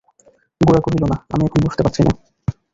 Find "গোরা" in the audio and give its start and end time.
0.61-0.81